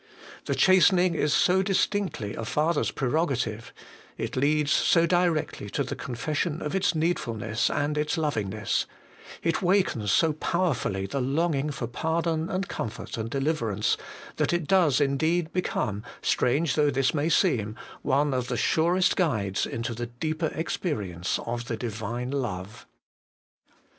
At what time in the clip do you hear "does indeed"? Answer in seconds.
14.67-15.53